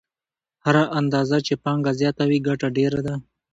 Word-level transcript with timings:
هره 0.65 0.83
اندازه 0.99 1.37
چې 1.47 1.53
پانګه 1.63 1.91
زیاته 1.99 2.23
وي 2.29 2.39
ګټه 2.47 2.67
ډېره 2.77 2.99
ده 3.07 3.15